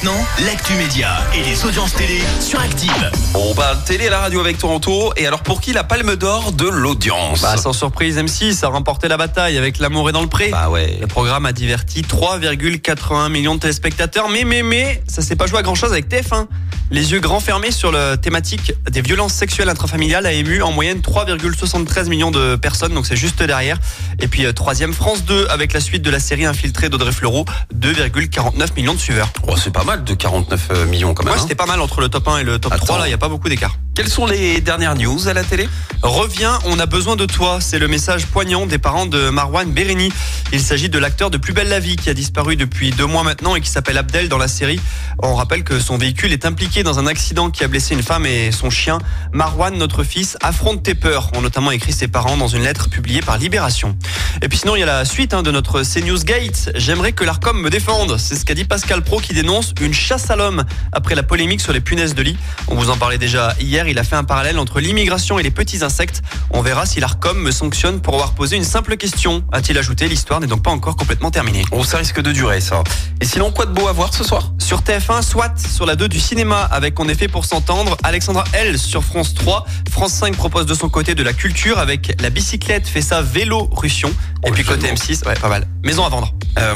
[0.00, 3.10] maintenant, l'actu média et les audiences télé sur Active.
[3.34, 5.12] On parle télé à la radio avec Toronto.
[5.16, 9.08] Et alors pour qui la palme d'or de l'audience Bah, sans surprise, M6 a remporté
[9.08, 10.50] la bataille avec L'amour est dans le pré.
[10.50, 10.98] Bah ouais.
[11.00, 15.58] Le programme a diverti 3,81 millions de téléspectateurs, mais mais mais ça s'est pas joué
[15.58, 16.46] à grand chose avec TF1.
[16.90, 21.00] Les yeux grands fermés sur la thématique des violences sexuelles intrafamiliales a ému en moyenne
[21.00, 23.78] 3,73 millions de personnes, donc c'est juste derrière.
[24.20, 27.44] Et puis euh, troisième France 2 avec la suite de la série infiltrée d'Audrey Fleurot,
[27.74, 29.30] 2,49 millions de suiveurs.
[29.46, 31.32] Oh, c'est pas mal de 49 euh, millions quand même.
[31.32, 31.42] Ouais, hein.
[31.42, 32.86] c'était pas mal entre le top 1 et le top Attends.
[32.86, 33.76] 3, là il y a pas beaucoup d'écart.
[33.98, 35.68] Quelles sont les dernières news à la télé
[36.02, 37.58] Reviens, on a besoin de toi.
[37.60, 40.12] C'est le message poignant des parents de Marwan Béréni.
[40.52, 43.24] Il s'agit de l'acteur de Plus belle la vie qui a disparu depuis deux mois
[43.24, 44.80] maintenant et qui s'appelle Abdel dans la série.
[45.20, 48.24] On rappelle que son véhicule est impliqué dans un accident qui a blessé une femme
[48.24, 48.98] et son chien.
[49.32, 53.20] Marwan, notre fils, affronte tes peurs, ont notamment écrit ses parents dans une lettre publiée
[53.20, 53.98] par Libération.
[54.42, 56.70] Et puis sinon, il y a la suite hein, de notre CNews Gate.
[56.76, 58.16] J'aimerais que l'ARCOM me défende.
[58.18, 61.60] C'est ce qu'a dit Pascal Pro qui dénonce une chasse à l'homme après la polémique
[61.60, 62.36] sur les punaises de lit.
[62.68, 63.87] On vous en parlait déjà hier.
[63.88, 66.22] Il a fait un parallèle entre l'immigration et les petits insectes.
[66.50, 69.42] On verra si l'ARCOM me sanctionne pour avoir posé une simple question.
[69.52, 71.64] A-t-il ajouté L'histoire n'est donc pas encore complètement terminée.
[71.72, 72.82] Oh, ça risque de durer ça.
[73.20, 74.52] Et sinon, quoi de beau à voir ce soir?
[74.58, 78.78] Sur TF1, SWAT sur la 2 du cinéma avec En effet pour s'entendre, Alexandra L
[78.78, 79.64] sur France 3.
[79.90, 83.68] France 5 propose de son côté de la culture avec La bicyclette fait ça vélo
[83.72, 84.08] Russion.
[84.44, 85.66] Et Oh, puis le côté jeu de M6, ouais, pas mal.
[85.84, 86.32] Maison à vendre.
[86.58, 86.74] Euh,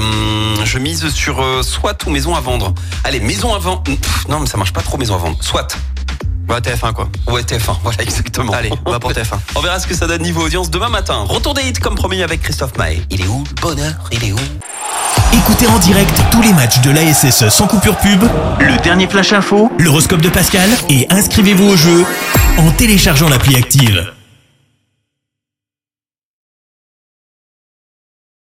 [0.64, 2.74] Je mise sur euh, soit ou maison à vendre.
[3.04, 3.82] Allez, maison à vendre.
[3.82, 5.36] Pff, Non, mais ça marche pas trop maison à vendre.
[5.40, 5.76] Soit.
[6.48, 7.08] Ouais, TF1 quoi.
[7.28, 7.76] Ouais, TF1.
[7.82, 8.52] Voilà, exactement.
[8.52, 9.36] Allez, on va pour TF1.
[9.54, 11.24] On verra ce que ça donne niveau audience demain matin.
[11.28, 13.02] Retour des hits comme promis avec Christophe Maé.
[13.10, 13.44] Il est où?
[13.56, 14.38] Le bonheur Il est où?
[15.34, 18.22] Écoutez en direct tous les matchs de l'ASSE sans coupure pub,
[18.60, 22.04] le dernier flash info, l'horoscope de Pascal et inscrivez-vous au jeu
[22.58, 24.12] en téléchargeant l'appli Active.